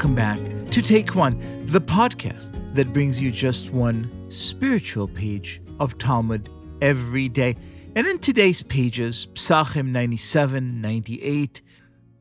welcome 0.00 0.14
back 0.14 0.38
to 0.70 0.80
Take 0.80 1.14
One, 1.14 1.38
the 1.66 1.78
podcast 1.78 2.74
that 2.74 2.90
brings 2.90 3.20
you 3.20 3.30
just 3.30 3.68
one 3.68 4.10
spiritual 4.30 5.06
page 5.06 5.60
of 5.78 5.98
Talmud 5.98 6.48
every 6.80 7.28
day. 7.28 7.54
And 7.94 8.06
in 8.06 8.18
today's 8.18 8.62
pages, 8.62 9.26
Psachim 9.34 9.88
97, 9.88 10.80
98, 10.80 11.60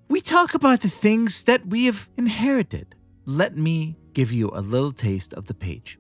we 0.10 0.20
talk 0.20 0.54
about 0.56 0.82
the 0.82 0.90
things 0.90 1.44
that 1.44 1.68
we 1.68 1.86
have 1.86 2.10
inherited. 2.18 2.96
Let 3.26 3.56
me 3.56 3.96
give 4.12 4.34
you 4.34 4.52
a 4.54 4.60
little 4.60 4.92
taste 4.92 5.34
of 5.36 5.46
the 5.46 5.54
page. 5.54 5.98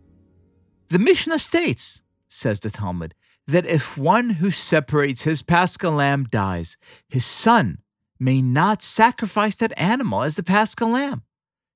The 0.90 1.00
Mishnah 1.00 1.40
states, 1.40 2.02
says 2.28 2.60
the 2.60 2.70
Talmud, 2.70 3.16
that 3.48 3.66
if 3.66 3.98
one 3.98 4.32
who 4.32 4.52
separates 4.52 5.22
his 5.22 5.42
paschal 5.42 5.94
lamb 5.94 6.28
dies, 6.30 6.76
his 7.08 7.26
son 7.26 7.78
may 8.20 8.42
not 8.42 8.82
sacrifice 8.82 9.56
that 9.56 9.72
animal 9.78 10.24
as 10.24 10.36
the 10.36 10.44
paschal 10.44 10.90
lamb. 10.90 11.24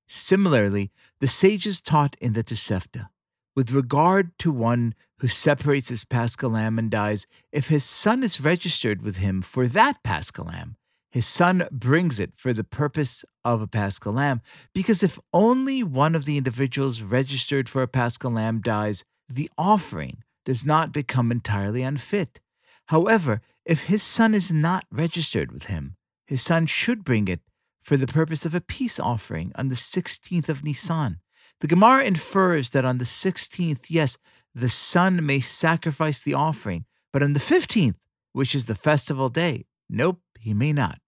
Similarly, 0.06 0.92
the 1.20 1.26
sages 1.26 1.80
taught 1.80 2.16
in 2.20 2.34
the 2.34 2.44
Tosefta, 2.44 3.08
with 3.56 3.72
regard 3.72 4.38
to 4.40 4.52
one 4.52 4.94
who 5.18 5.28
separates 5.28 5.88
his 5.88 6.04
paschal 6.04 6.50
lamb 6.50 6.78
and 6.78 6.90
dies, 6.90 7.26
if 7.52 7.68
his 7.68 7.84
son 7.84 8.22
is 8.22 8.40
registered 8.40 9.02
with 9.02 9.16
him 9.16 9.40
for 9.42 9.66
that 9.68 10.02
paschal 10.02 10.46
lamb, 10.46 10.76
his 11.10 11.26
son 11.26 11.68
brings 11.70 12.18
it 12.18 12.32
for 12.36 12.52
the 12.52 12.64
purpose 12.64 13.24
of 13.44 13.62
a 13.62 13.68
paschal 13.68 14.12
lamb, 14.12 14.42
because 14.72 15.02
if 15.02 15.18
only 15.32 15.82
one 15.82 16.14
of 16.14 16.24
the 16.24 16.36
individuals 16.36 17.02
registered 17.02 17.68
for 17.68 17.82
a 17.82 17.88
paschal 17.88 18.32
lamb 18.32 18.60
dies, 18.60 19.04
the 19.28 19.48
offering 19.56 20.24
does 20.44 20.66
not 20.66 20.92
become 20.92 21.30
entirely 21.30 21.82
unfit. 21.82 22.40
However, 22.86 23.40
if 23.64 23.84
his 23.84 24.02
son 24.02 24.34
is 24.34 24.52
not 24.52 24.84
registered 24.90 25.52
with 25.52 25.66
him, 25.66 25.96
his 26.26 26.42
son 26.42 26.66
should 26.66 27.04
bring 27.04 27.28
it 27.28 27.40
for 27.84 27.98
the 27.98 28.06
purpose 28.06 28.46
of 28.46 28.54
a 28.54 28.62
peace 28.62 28.98
offering 28.98 29.52
on 29.56 29.68
the 29.68 29.74
16th 29.74 30.48
of 30.48 30.64
Nisan. 30.64 31.18
The 31.60 31.66
Gemara 31.66 32.04
infers 32.04 32.70
that 32.70 32.84
on 32.84 32.96
the 32.96 33.04
16th, 33.04 33.84
yes, 33.88 34.16
the 34.54 34.70
son 34.70 35.24
may 35.24 35.38
sacrifice 35.38 36.22
the 36.22 36.32
offering, 36.32 36.86
but 37.12 37.22
on 37.22 37.34
the 37.34 37.40
15th, 37.40 37.96
which 38.32 38.54
is 38.54 38.64
the 38.64 38.74
festival 38.74 39.28
day, 39.28 39.66
nope, 39.90 40.20
he 40.40 40.54
may 40.54 40.72
not. 40.72 40.98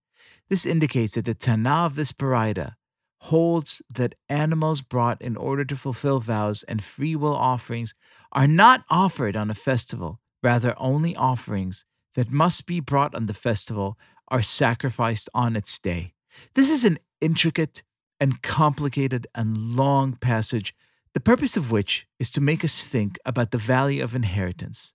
This 0.50 0.66
indicates 0.66 1.14
that 1.14 1.24
the 1.24 1.34
Tana 1.34 1.86
of 1.86 1.96
this 1.96 2.12
Baraita 2.12 2.74
holds 3.20 3.80
that 3.88 4.14
animals 4.28 4.82
brought 4.82 5.20
in 5.22 5.34
order 5.34 5.64
to 5.64 5.76
fulfill 5.76 6.20
vows 6.20 6.62
and 6.64 6.84
free 6.84 7.16
will 7.16 7.34
offerings 7.34 7.94
are 8.32 8.46
not 8.46 8.84
offered 8.90 9.34
on 9.34 9.50
a 9.50 9.54
festival, 9.54 10.20
rather, 10.42 10.74
only 10.76 11.16
offerings 11.16 11.86
that 12.14 12.30
must 12.30 12.66
be 12.66 12.80
brought 12.80 13.14
on 13.14 13.26
the 13.26 13.34
festival 13.34 13.98
are 14.28 14.42
sacrificed 14.42 15.30
on 15.32 15.56
its 15.56 15.78
day. 15.78 16.12
This 16.54 16.70
is 16.70 16.84
an 16.84 16.98
intricate 17.20 17.82
and 18.20 18.42
complicated 18.42 19.26
and 19.34 19.56
long 19.56 20.14
passage, 20.14 20.74
the 21.14 21.20
purpose 21.20 21.56
of 21.56 21.70
which 21.70 22.06
is 22.18 22.30
to 22.30 22.40
make 22.40 22.64
us 22.64 22.84
think 22.84 23.18
about 23.24 23.50
the 23.50 23.58
value 23.58 24.02
of 24.02 24.14
inheritance. 24.14 24.92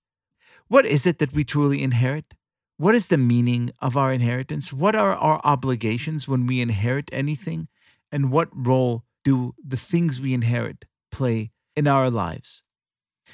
What 0.67 0.85
is 0.85 1.05
it 1.05 1.19
that 1.19 1.33
we 1.33 1.43
truly 1.43 1.81
inherit? 1.81 2.33
What 2.77 2.95
is 2.95 3.09
the 3.09 3.17
meaning 3.17 3.71
of 3.79 3.95
our 3.95 4.11
inheritance? 4.11 4.73
What 4.73 4.95
are 4.95 5.15
our 5.15 5.39
obligations 5.43 6.27
when 6.27 6.47
we 6.47 6.61
inherit 6.61 7.09
anything? 7.11 7.67
And 8.11 8.31
what 8.31 8.49
role 8.53 9.03
do 9.23 9.53
the 9.63 9.77
things 9.77 10.19
we 10.19 10.33
inherit 10.33 10.85
play 11.11 11.51
in 11.75 11.87
our 11.87 12.09
lives? 12.09 12.63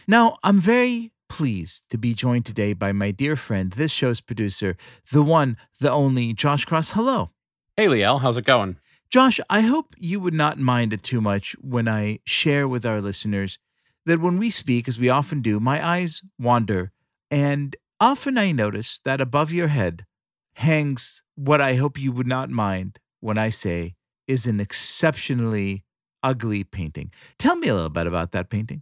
Now, 0.08 0.38
I'm 0.44 0.60
very 0.60 1.14
pleased 1.30 1.84
to 1.90 1.98
be 1.98 2.14
joined 2.14 2.46
today 2.46 2.74
by 2.74 2.92
my 2.92 3.12
dear 3.12 3.36
friend, 3.36 3.72
this 3.72 3.92
show's 3.92 4.22
producer, 4.22 4.76
the 5.12 5.24
one, 5.24 5.58
the 5.80 5.92
only 5.92 6.34
Josh 6.34 6.66
Cross. 6.66 6.92
Hello. 6.92 7.32
Hey, 7.80 7.86
Liel, 7.86 8.20
how's 8.22 8.38
it 8.38 8.46
going? 8.46 8.78
Josh, 9.12 9.40
I 9.52 9.62
hope 9.62 9.94
you 10.00 10.20
would 10.20 10.34
not 10.34 10.58
mind 10.58 10.94
it 10.94 11.04
too 11.04 11.22
much 11.22 11.56
when 11.62 11.88
I 11.88 12.18
share 12.26 12.68
with 12.68 12.88
our 12.88 13.00
listeners 13.02 13.60
that 14.08 14.20
when 14.20 14.40
we 14.40 14.50
speak, 14.50 14.88
as 14.88 14.98
we 14.98 15.10
often 15.10 15.44
do, 15.44 15.60
my 15.60 15.88
eyes 15.88 16.24
wander, 16.40 16.92
and 17.30 17.76
often 18.00 18.36
I 18.36 18.52
notice 18.52 19.00
that 19.06 19.22
above 19.22 19.52
your 19.52 19.68
head 19.68 20.08
hangs 20.56 21.22
what 21.36 21.62
I 21.62 21.76
hope 21.76 22.00
you 22.00 22.12
would 22.12 22.26
not 22.26 22.50
mind 22.50 22.98
when 23.20 23.38
I 23.38 23.50
say 23.50 23.94
is 24.28 24.48
an 24.48 24.60
exceptionally 24.60 25.84
ugly 26.24 26.64
painting. 26.64 27.12
Tell 27.38 27.58
me 27.58 27.68
a 27.68 27.76
little 27.76 27.92
bit 27.92 28.08
about 28.08 28.32
that 28.32 28.50
painting. 28.50 28.82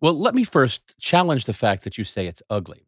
Well, 0.00 0.16
let 0.16 0.36
me 0.36 0.44
first 0.44 0.96
challenge 1.00 1.46
the 1.46 1.52
fact 1.52 1.82
that 1.82 1.98
you 1.98 2.04
say 2.04 2.28
it's 2.28 2.44
ugly. 2.48 2.86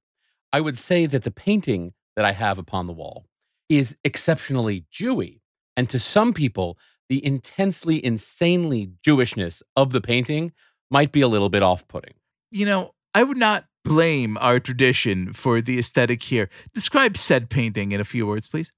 I 0.53 0.61
would 0.61 0.79
say 0.79 1.07
that 1.07 1.25
the 1.25 1.33
painting 1.33 1.95
that 2.15 2.25
I 2.25 2.31
have 2.31 2.61
upon 2.61 2.87
the 2.87 2.93
wall 2.93 3.27
is 3.71 3.97
exceptionally 4.05 4.85
Jewy. 4.93 5.41
And 5.77 5.89
to 5.89 5.99
some 5.99 6.35
people, 6.35 6.77
the 7.09 7.25
intensely, 7.25 8.05
insanely 8.05 8.91
Jewishness 9.07 9.63
of 9.77 9.93
the 9.93 10.01
painting 10.03 10.53
might 10.91 11.13
be 11.13 11.23
a 11.23 11.29
little 11.29 11.49
bit 11.49 11.63
off 11.63 11.89
putting. 11.89 12.15
You 12.51 12.67
know, 12.67 12.95
I 13.15 13.23
would 13.23 13.39
not 13.39 13.65
blame 13.85 14.37
our 14.39 14.61
tradition 14.61 15.33
for 15.33 15.63
the 15.63 15.79
aesthetic 15.79 16.23
here. 16.23 16.51
Describe 16.75 17.17
said 17.17 17.49
painting 17.49 17.93
in 17.93 18.01
a 18.01 18.05
few 18.05 18.27
words, 18.27 18.49
please. 18.49 18.73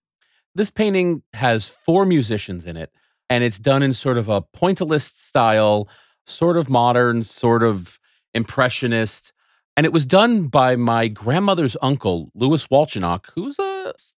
This 0.54 0.70
painting 0.70 1.22
has 1.32 1.66
four 1.66 2.04
musicians 2.04 2.66
in 2.66 2.76
it, 2.76 2.92
and 3.30 3.42
it's 3.42 3.58
done 3.58 3.82
in 3.82 3.94
sort 3.94 4.18
of 4.18 4.28
a 4.28 4.42
pointillist 4.42 5.14
style, 5.16 5.88
sort 6.26 6.58
of 6.58 6.68
modern, 6.68 7.24
sort 7.24 7.62
of 7.62 7.98
impressionist. 8.34 9.32
And 9.74 9.86
it 9.86 9.92
was 9.92 10.04
done 10.04 10.48
by 10.48 10.76
my 10.76 11.08
grandmother's 11.08 11.76
uncle, 11.80 12.30
Louis 12.34 12.66
Wolchonok, 12.66 13.26
who's 13.34 13.58
a 13.58 13.71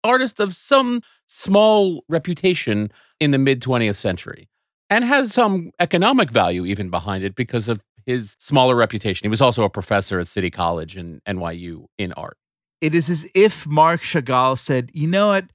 artist 0.04 0.40
of 0.40 0.54
some 0.54 1.02
small 1.26 2.04
reputation 2.08 2.90
in 3.20 3.30
the 3.30 3.38
mid 3.38 3.62
20th 3.62 3.96
century 3.96 4.48
and 4.90 5.04
has 5.04 5.32
some 5.32 5.70
economic 5.80 6.30
value 6.30 6.66
even 6.66 6.90
behind 6.90 7.24
it 7.24 7.34
because 7.34 7.68
of 7.68 7.80
his 8.04 8.36
smaller 8.38 8.76
reputation. 8.76 9.24
He 9.24 9.30
was 9.30 9.40
also 9.40 9.64
a 9.64 9.70
professor 9.70 10.20
at 10.20 10.28
City 10.28 10.50
College 10.50 10.96
and 10.96 11.22
NYU 11.24 11.86
in 11.98 12.12
art. 12.12 12.36
It 12.80 12.94
is 12.94 13.08
as 13.08 13.26
if 13.34 13.66
Marc 13.66 14.02
Chagall 14.02 14.58
said, 14.58 14.90
you 14.92 15.06
know 15.06 15.28
what? 15.28 15.46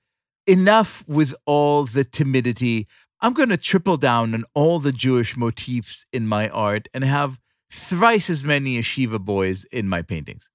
Enough 0.47 1.03
with 1.07 1.35
all 1.45 1.85
the 1.85 2.05
timidity. 2.05 2.87
I'm 3.19 3.33
going 3.33 3.49
to 3.49 3.57
triple 3.57 3.97
down 3.97 4.33
on 4.33 4.45
all 4.53 4.79
the 4.79 4.93
Jewish 4.93 5.35
motifs 5.35 6.05
in 6.13 6.27
my 6.27 6.49
art 6.49 6.87
and 6.93 7.03
have 7.03 7.37
thrice 7.69 8.29
as 8.29 8.45
many 8.45 8.79
yeshiva 8.79 9.19
boys 9.19 9.65
in 9.65 9.89
my 9.89 10.01
paintings. 10.01 10.49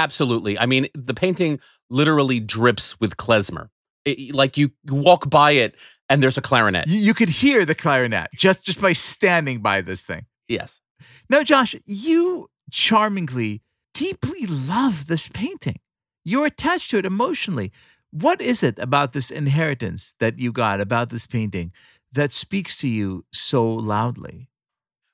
Absolutely. 0.00 0.58
I 0.58 0.64
mean, 0.64 0.88
the 0.94 1.12
painting 1.12 1.60
literally 1.90 2.40
drips 2.40 2.98
with 3.00 3.18
klezmer. 3.18 3.68
It, 4.06 4.34
like 4.34 4.56
you 4.56 4.70
walk 4.88 5.28
by 5.28 5.50
it 5.52 5.74
and 6.08 6.22
there's 6.22 6.38
a 6.38 6.42
clarinet. 6.42 6.88
You, 6.88 6.98
you 6.98 7.14
could 7.14 7.28
hear 7.28 7.66
the 7.66 7.74
clarinet 7.74 8.30
just 8.34 8.64
just 8.64 8.80
by 8.80 8.94
standing 8.94 9.60
by 9.60 9.82
this 9.82 10.04
thing. 10.04 10.24
Yes. 10.48 10.80
Now, 11.28 11.42
Josh, 11.42 11.76
you 11.84 12.48
charmingly, 12.70 13.62
deeply 13.92 14.46
love 14.46 15.06
this 15.06 15.28
painting. 15.28 15.80
You're 16.24 16.46
attached 16.46 16.90
to 16.92 16.98
it 16.98 17.06
emotionally. 17.06 17.72
What 18.10 18.40
is 18.40 18.62
it 18.62 18.78
about 18.78 19.12
this 19.12 19.30
inheritance 19.30 20.14
that 20.18 20.38
you 20.38 20.50
got 20.50 20.80
about 20.80 21.10
this 21.10 21.26
painting 21.26 21.72
that 22.12 22.32
speaks 22.32 22.76
to 22.78 22.88
you 22.88 23.24
so 23.32 23.68
loudly? 23.68 24.49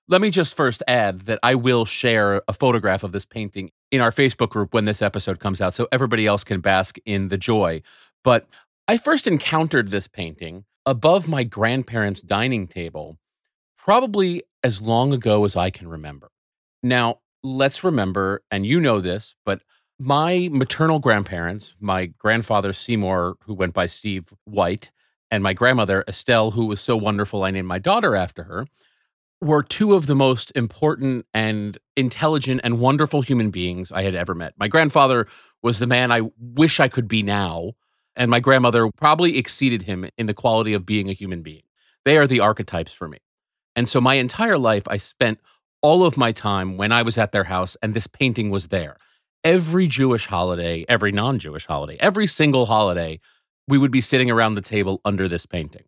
Let 0.08 0.20
me 0.20 0.30
just 0.30 0.54
first 0.54 0.84
add 0.86 1.22
that 1.22 1.40
I 1.42 1.56
will 1.56 1.84
share 1.84 2.40
a 2.46 2.52
photograph 2.52 3.02
of 3.02 3.10
this 3.10 3.24
painting 3.24 3.72
in 3.90 4.00
our 4.00 4.12
Facebook 4.12 4.50
group 4.50 4.72
when 4.72 4.84
this 4.84 5.02
episode 5.02 5.40
comes 5.40 5.60
out 5.60 5.74
so 5.74 5.88
everybody 5.90 6.26
else 6.26 6.44
can 6.44 6.60
bask 6.60 6.96
in 7.04 7.28
the 7.28 7.36
joy. 7.36 7.82
But 8.22 8.46
I 8.86 8.98
first 8.98 9.26
encountered 9.26 9.90
this 9.90 10.06
painting 10.06 10.64
above 10.84 11.26
my 11.26 11.42
grandparents' 11.42 12.20
dining 12.22 12.68
table 12.68 13.18
probably 13.76 14.44
as 14.62 14.80
long 14.80 15.12
ago 15.12 15.44
as 15.44 15.56
I 15.56 15.70
can 15.70 15.88
remember. 15.88 16.30
Now, 16.84 17.18
let's 17.42 17.82
remember, 17.82 18.44
and 18.52 18.64
you 18.64 18.80
know 18.80 19.00
this, 19.00 19.34
but 19.44 19.60
my 19.98 20.48
maternal 20.52 21.00
grandparents, 21.00 21.74
my 21.80 22.06
grandfather 22.06 22.72
Seymour, 22.72 23.38
who 23.42 23.54
went 23.54 23.74
by 23.74 23.86
Steve 23.86 24.32
White, 24.44 24.92
and 25.32 25.42
my 25.42 25.52
grandmother 25.52 26.04
Estelle, 26.06 26.52
who 26.52 26.66
was 26.66 26.80
so 26.80 26.96
wonderful, 26.96 27.42
I 27.42 27.50
named 27.50 27.66
my 27.66 27.80
daughter 27.80 28.14
after 28.14 28.44
her, 28.44 28.66
were 29.40 29.62
two 29.62 29.94
of 29.94 30.06
the 30.06 30.14
most 30.14 30.50
important 30.54 31.26
and 31.34 31.78
intelligent 31.96 32.60
and 32.64 32.78
wonderful 32.78 33.22
human 33.22 33.50
beings 33.50 33.92
I 33.92 34.02
had 34.02 34.14
ever 34.14 34.34
met. 34.34 34.54
My 34.56 34.68
grandfather 34.68 35.26
was 35.62 35.78
the 35.78 35.86
man 35.86 36.10
I 36.10 36.30
wish 36.38 36.80
I 36.80 36.88
could 36.88 37.08
be 37.08 37.22
now, 37.22 37.72
and 38.14 38.30
my 38.30 38.40
grandmother 38.40 38.90
probably 38.96 39.36
exceeded 39.36 39.82
him 39.82 40.08
in 40.16 40.26
the 40.26 40.34
quality 40.34 40.72
of 40.72 40.86
being 40.86 41.10
a 41.10 41.14
human 41.14 41.42
being. 41.42 41.62
They 42.04 42.16
are 42.16 42.26
the 42.26 42.40
archetypes 42.40 42.92
for 42.92 43.08
me. 43.08 43.18
And 43.74 43.88
so 43.88 44.00
my 44.00 44.14
entire 44.14 44.58
life, 44.58 44.84
I 44.88 44.96
spent 44.96 45.38
all 45.82 46.06
of 46.06 46.16
my 46.16 46.32
time 46.32 46.76
when 46.76 46.92
I 46.92 47.02
was 47.02 47.18
at 47.18 47.32
their 47.32 47.44
house, 47.44 47.76
and 47.82 47.92
this 47.92 48.06
painting 48.06 48.50
was 48.50 48.68
there. 48.68 48.96
Every 49.44 49.86
Jewish 49.86 50.26
holiday, 50.26 50.84
every 50.88 51.12
non 51.12 51.38
Jewish 51.38 51.66
holiday, 51.66 51.96
every 52.00 52.26
single 52.26 52.66
holiday, 52.66 53.20
we 53.68 53.78
would 53.78 53.90
be 53.90 54.00
sitting 54.00 54.30
around 54.30 54.54
the 54.54 54.62
table 54.62 55.00
under 55.04 55.28
this 55.28 55.46
painting. 55.46 55.84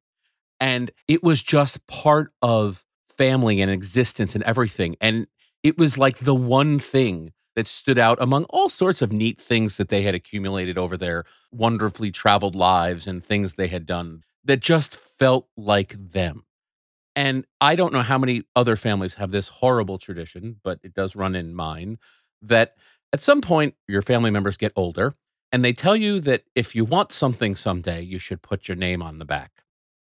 And 0.61 0.91
it 1.07 1.23
was 1.23 1.43
just 1.43 1.87
part 1.87 2.33
of 2.43 2.85
family 3.19 3.61
and 3.61 3.71
existence 3.71 4.35
and 4.35 4.45
everything. 4.45 4.97
And 5.01 5.27
it 5.63 5.77
was 5.77 5.99
like 5.99 6.19
the 6.19 6.35
one 6.35 6.79
thing 6.79 7.33
that 7.57 7.67
stood 7.67 7.99
out 7.99 8.19
among 8.21 8.45
all 8.45 8.69
sorts 8.69 9.03
of 9.03 9.13
neat 9.13 9.41
things 9.41 9.77
that 9.77 9.89
they 9.89 10.03
had 10.03 10.15
accumulated 10.15 10.79
over 10.79 10.97
their 10.97 11.25
wonderfully 11.51 12.13
traveled 12.13 12.55
lives 12.55 13.07
and 13.07 13.23
things 13.23 13.55
they 13.55 13.67
had 13.67 13.85
done 13.85 14.23
that 14.45 14.61
just 14.61 14.97
felt 14.97 15.49
like 15.57 15.95
them. 15.99 16.45
And 17.17 17.45
I 17.61 17.75
don't 17.75 17.93
know 17.93 18.03
how 18.03 18.17
many 18.17 18.45
other 18.55 18.77
families 18.77 19.15
have 19.15 19.33
this 19.33 19.49
horrible 19.49 19.99
tradition, 19.99 20.61
but 20.63 20.79
it 20.85 20.95
does 20.95 21.17
run 21.17 21.35
in 21.35 21.53
mine 21.53 21.99
that 22.43 22.77
at 23.13 23.21
some 23.21 23.41
point 23.41 23.75
your 23.89 24.03
family 24.03 24.31
members 24.31 24.57
get 24.57 24.73
older 24.77 25.17
and 25.51 25.65
they 25.65 25.73
tell 25.73 25.97
you 25.97 26.21
that 26.21 26.45
if 26.55 26.77
you 26.77 26.85
want 26.85 27.11
something 27.11 27.57
someday, 27.57 28.03
you 28.03 28.21
should 28.21 28.43
put 28.43 28.69
your 28.69 28.77
name 28.77 29.03
on 29.03 29.19
the 29.19 29.25
back. 29.25 29.58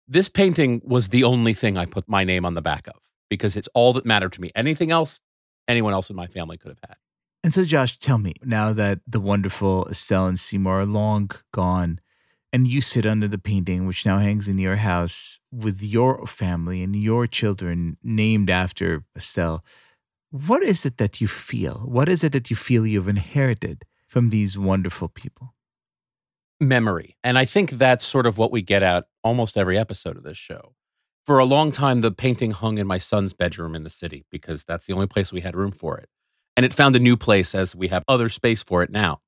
This 0.09 0.29
painting 0.29 0.81
was 0.85 1.09
the 1.09 1.25
only 1.25 1.55
thing 1.55 1.77
I 1.77 1.87
put 1.87 2.09
my 2.09 2.25
name 2.25 2.45
on 2.45 2.55
the 2.55 2.63
back 2.63 2.87
of 2.87 2.95
because 3.29 3.57
it's 3.57 3.69
all 3.75 3.93
that 3.95 4.07
mattered 4.07 4.33
to 4.35 4.41
me. 4.41 4.51
Anything 4.55 4.91
else, 4.91 5.19
anyone 5.67 5.93
else 5.93 6.11
in 6.11 6.17
my 6.17 6.27
family 6.27 6.57
could 6.57 6.71
have 6.71 6.81
had. 6.89 6.97
And 7.43 7.55
so, 7.55 7.65
Josh, 7.65 7.99
tell 7.99 8.19
me 8.19 8.35
now 8.43 8.73
that 8.73 9.01
the 9.07 9.21
wonderful 9.21 9.87
Estelle 9.89 10.27
and 10.27 10.39
Seymour 10.39 10.81
are 10.81 10.87
long 10.87 11.31
gone, 11.53 12.01
and 12.53 12.67
you 12.67 12.81
sit 12.81 13.07
under 13.07 13.29
the 13.29 13.39
painting, 13.39 13.87
which 13.87 14.07
now 14.07 14.19
hangs 14.19 14.49
in 14.49 14.59
your 14.59 14.77
house 14.77 15.41
with 15.53 15.83
your 15.83 16.27
family 16.27 16.83
and 16.83 16.97
your 16.97 17.27
children 17.27 17.99
named 18.03 18.51
after 18.51 19.05
Estelle. 19.17 19.65
What 20.31 20.63
is 20.63 20.85
it 20.85 20.99
that 20.99 21.21
you 21.21 21.29
feel? 21.29 21.83
What 21.85 22.09
is 22.09 22.25
it 22.25 22.33
that 22.33 22.51
you 22.51 22.57
feel 22.57 22.87
you've 22.87 23.09
inherited 23.09 23.85
from 24.07 24.31
these 24.31 24.59
wonderful 24.59 25.09
people? 25.09 25.55
Memory. 26.61 27.17
And 27.23 27.39
I 27.39 27.45
think 27.45 27.71
that's 27.73 28.05
sort 28.05 28.27
of 28.27 28.39
what 28.39 28.51
we 28.51 28.63
get 28.63 28.83
at 28.83 29.07
almost 29.27 29.57
every 29.57 29.77
episode 29.77 30.17
of 30.17 30.23
this 30.23 30.39
show. 30.39 30.73
For 31.27 31.41
a 31.41 31.45
long 31.45 31.73
time, 31.73 32.01
the 32.01 32.13
painting 32.13 32.53
hung 32.53 32.79
in 32.79 32.87
my 32.87 32.99
son's 32.99 33.33
bedroom 33.33 33.75
in 33.75 33.83
the 33.83 33.91
city 33.91 34.25
because 34.31 34.65
that's 34.65 34.87
the 34.87 34.93
only 34.93 35.09
place 35.09 35.33
we 35.33 35.41
had 35.41 35.57
room 35.57 35.73
for 35.73 35.99
it. 35.99 36.09
And 36.57 36.65
it 36.65 36.73
found 36.73 36.95
a 36.95 37.01
new 37.01 37.17
place 37.17 37.55
as 37.55 37.75
we 37.75 37.89
have 37.89 38.05
other 38.07 38.29
space 38.29 38.63
for 38.63 38.85
it 38.85 38.91
now. 38.91 39.21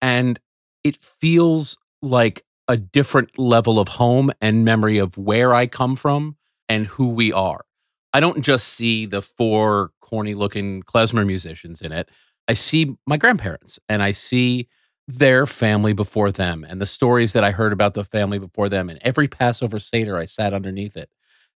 And 0.00 0.40
it 0.82 0.96
feels 0.96 1.76
like 2.00 2.42
a 2.66 2.78
different 2.78 3.38
level 3.38 3.78
of 3.78 3.88
home 3.88 4.32
and 4.40 4.64
memory 4.64 4.96
of 4.96 5.18
where 5.18 5.54
I 5.54 5.66
come 5.66 5.94
from 5.94 6.36
and 6.68 6.86
who 6.86 7.10
we 7.10 7.30
are. 7.30 7.66
I 8.14 8.20
don't 8.20 8.42
just 8.42 8.68
see 8.68 9.04
the 9.04 9.20
four 9.20 9.90
corny 10.00 10.34
looking 10.34 10.82
klezmer 10.82 11.26
musicians 11.26 11.82
in 11.82 11.92
it. 11.92 12.08
I 12.48 12.54
see 12.54 12.96
my 13.06 13.18
grandparents 13.18 13.78
and 13.90 14.02
I 14.02 14.12
see 14.12 14.68
their 15.08 15.46
family 15.46 15.94
before 15.94 16.30
them 16.30 16.64
and 16.68 16.80
the 16.80 16.86
stories 16.86 17.32
that 17.32 17.42
I 17.42 17.50
heard 17.50 17.72
about 17.72 17.94
the 17.94 18.04
family 18.04 18.38
before 18.38 18.68
them. 18.68 18.90
And 18.90 19.00
every 19.02 19.26
Passover 19.26 19.78
Seder, 19.78 20.18
I 20.18 20.26
sat 20.26 20.52
underneath 20.52 20.96
it. 20.96 21.08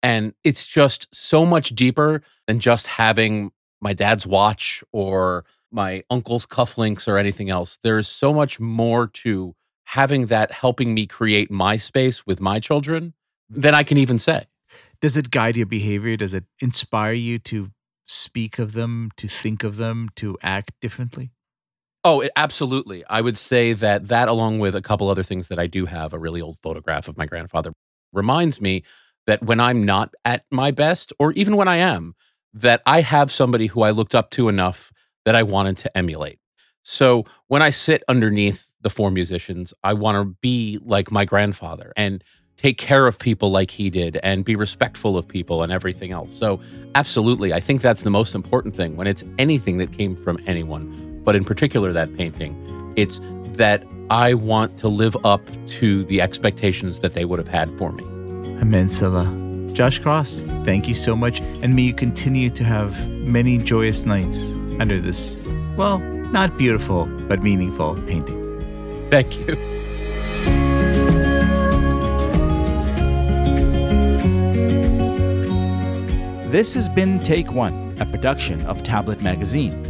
And 0.03 0.33
it's 0.43 0.65
just 0.65 1.07
so 1.13 1.45
much 1.45 1.69
deeper 1.71 2.21
than 2.47 2.59
just 2.59 2.87
having 2.87 3.51
my 3.81 3.93
dad's 3.93 4.27
watch 4.27 4.83
or 4.91 5.45
my 5.71 6.03
uncle's 6.09 6.45
cufflinks 6.45 7.07
or 7.07 7.17
anything 7.17 7.49
else. 7.49 7.79
There's 7.83 8.07
so 8.07 8.33
much 8.33 8.59
more 8.59 9.07
to 9.07 9.55
having 9.85 10.27
that 10.27 10.51
helping 10.51 10.93
me 10.93 11.07
create 11.07 11.49
my 11.49 11.75
space 11.75 12.25
with 12.25 12.39
my 12.39 12.59
children 12.59 13.13
than 13.49 13.73
I 13.73 13.83
can 13.83 13.97
even 13.97 14.19
say. 14.19 14.45
Does 15.01 15.17
it 15.17 15.31
guide 15.31 15.57
your 15.57 15.65
behavior? 15.65 16.15
Does 16.17 16.35
it 16.35 16.45
inspire 16.59 17.13
you 17.13 17.39
to 17.39 17.71
speak 18.05 18.59
of 18.59 18.73
them, 18.73 19.09
to 19.17 19.27
think 19.27 19.63
of 19.63 19.77
them, 19.77 20.09
to 20.17 20.37
act 20.43 20.71
differently? 20.81 21.31
Oh, 22.03 22.21
it, 22.21 22.31
absolutely. 22.35 23.03
I 23.09 23.21
would 23.21 23.37
say 23.37 23.73
that 23.73 24.07
that, 24.07 24.29
along 24.29 24.59
with 24.59 24.75
a 24.75 24.81
couple 24.81 25.09
other 25.09 25.23
things 25.23 25.49
that 25.49 25.59
I 25.59 25.67
do 25.67 25.85
have, 25.85 26.13
a 26.13 26.19
really 26.19 26.41
old 26.41 26.57
photograph 26.59 27.07
of 27.07 27.17
my 27.17 27.25
grandfather, 27.25 27.73
reminds 28.13 28.61
me 28.61 28.83
that 29.27 29.43
when 29.43 29.59
I'm 29.59 29.85
not 29.85 30.13
at 30.25 30.45
my 30.49 30.71
best, 30.71 31.11
or 31.19 31.33
even 31.33 31.55
when 31.57 31.67
I 31.67 31.77
am, 31.77 32.15
that 32.53 32.81
I 32.85 33.01
have 33.01 33.31
somebody 33.31 33.67
who 33.67 33.81
I 33.81 33.91
looked 33.91 34.15
up 34.15 34.31
to 34.31 34.49
enough 34.49 34.91
that 35.25 35.35
I 35.35 35.43
wanted 35.43 35.77
to 35.77 35.97
emulate. 35.97 36.39
So 36.83 37.25
when 37.47 37.61
I 37.61 37.69
sit 37.69 38.03
underneath 38.07 38.69
the 38.81 38.89
four 38.89 39.11
musicians. 39.11 39.73
I 39.83 39.93
want 39.93 40.15
to 40.15 40.35
be 40.41 40.79
like 40.83 41.11
my 41.11 41.25
grandfather 41.25 41.93
and 41.97 42.23
take 42.57 42.77
care 42.77 43.07
of 43.07 43.19
people 43.19 43.51
like 43.51 43.71
he 43.71 43.89
did 43.89 44.17
and 44.21 44.43
be 44.43 44.55
respectful 44.55 45.17
of 45.17 45.27
people 45.27 45.63
and 45.63 45.71
everything 45.71 46.11
else. 46.11 46.29
So, 46.35 46.59
absolutely, 46.95 47.53
I 47.53 47.59
think 47.59 47.81
that's 47.81 48.03
the 48.03 48.09
most 48.09 48.35
important 48.35 48.75
thing 48.75 48.97
when 48.97 49.07
it's 49.07 49.23
anything 49.37 49.77
that 49.77 49.93
came 49.93 50.15
from 50.15 50.39
anyone, 50.45 51.08
but 51.23 51.35
in 51.35 51.43
particular 51.45 51.93
that 51.93 52.15
painting. 52.15 52.55
It's 52.95 53.21
that 53.53 53.83
I 54.09 54.33
want 54.33 54.77
to 54.79 54.87
live 54.87 55.15
up 55.23 55.41
to 55.67 56.03
the 56.05 56.21
expectations 56.21 56.99
that 57.01 57.13
they 57.13 57.25
would 57.25 57.37
have 57.39 57.47
had 57.47 57.75
for 57.77 57.91
me. 57.91 58.03
Amen, 58.59 58.89
Selah. 58.89 59.27
Josh 59.73 59.99
Cross, 59.99 60.43
thank 60.65 60.87
you 60.87 60.95
so 60.95 61.15
much. 61.15 61.41
And 61.61 61.75
may 61.75 61.83
you 61.83 61.93
continue 61.93 62.49
to 62.49 62.63
have 62.63 63.07
many 63.09 63.57
joyous 63.57 64.05
nights 64.05 64.55
under 64.79 64.99
this, 64.99 65.39
well, 65.77 65.99
not 65.99 66.57
beautiful, 66.57 67.05
but 67.27 67.43
meaningful 67.43 67.95
painting. 68.07 68.37
Thank 69.09 69.39
you. 69.39 69.55
This 76.49 76.73
has 76.73 76.89
been 76.89 77.19
Take 77.19 77.51
One, 77.51 77.95
a 77.99 78.05
production 78.05 78.65
of 78.65 78.83
Tablet 78.83 79.21
Magazine. 79.21 79.88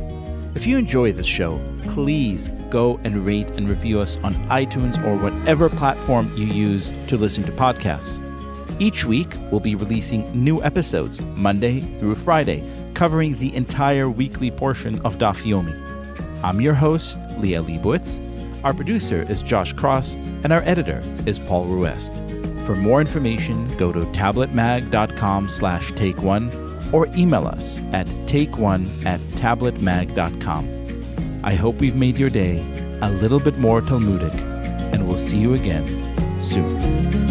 If 0.56 0.66
you 0.66 0.78
enjoy 0.78 1.12
this 1.12 1.28
show, 1.28 1.60
please 1.84 2.50
go 2.70 3.00
and 3.04 3.26
rate 3.26 3.52
and 3.52 3.70
review 3.70 4.00
us 4.00 4.18
on 4.18 4.34
iTunes 4.50 5.04
or 5.06 5.16
whatever 5.16 5.70
platform 5.70 6.34
you 6.36 6.46
use 6.46 6.92
to 7.08 7.18
listen 7.18 7.44
to 7.46 7.52
podcasts. 7.52 8.20
Each 8.80 9.06
week, 9.06 9.34
we'll 9.52 9.60
be 9.60 9.76
releasing 9.76 10.44
new 10.44 10.64
episodes, 10.64 11.22
Monday 11.36 11.82
through 11.82 12.16
Friday, 12.16 12.64
covering 12.94 13.38
the 13.38 13.56
entire 13.56 14.10
weekly 14.10 14.52
portion 14.52 15.00
of 15.02 15.18
Daf 15.18 15.44
Yomi. 15.44 15.76
I'm 16.44 16.62
your 16.62 16.74
host, 16.74 17.20
Liel 17.40 17.66
Leibovitz, 17.66 18.20
our 18.64 18.74
producer 18.74 19.26
is 19.30 19.42
Josh 19.42 19.74
Cross, 19.74 20.16
and 20.44 20.52
our 20.52 20.62
editor 20.64 21.02
is 21.26 21.40
Paul 21.40 21.66
Ruest. 21.66 22.18
For 22.66 22.76
more 22.76 23.00
information, 23.00 23.76
go 23.78 23.92
to 23.92 24.02
tabletmag.com 24.12 25.50
slash 25.50 25.92
take 25.94 26.22
one 26.22 26.69
or 26.92 27.08
email 27.08 27.48
us 27.48 27.82
at 27.94 28.08
takeone 28.26 28.88
at 29.06 29.20
tabletmag.com. 29.38 30.68
I 31.44 31.56
hope 31.56 31.80
we've 31.80 31.96
made 31.96 32.18
your 32.18 32.30
day 32.30 32.58
a 33.02 33.12
little 33.12 33.40
bit 33.40 33.58
more 33.58 33.82
Talmudic, 33.82 34.34
and 34.94 35.08
we'll 35.08 35.18
see 35.18 35.38
you 35.38 35.54
again 35.54 35.86
soon. 36.42 37.29